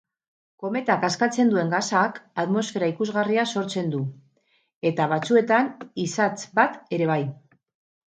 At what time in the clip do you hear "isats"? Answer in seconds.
6.05-6.47